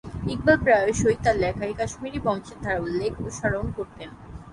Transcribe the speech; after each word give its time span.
ইকবাল 0.25 0.57
প্রায়শই 0.63 1.17
তাঁর 1.23 1.35
লেখায় 1.35 1.77
কাশ্মীরি 1.79 2.19
বংশের 2.25 2.57
ধারা 2.63 2.79
উল্লেখ 2.79 3.13
ও 3.21 3.27
স্মরণ 3.37 3.67
করতেন। 3.77 4.09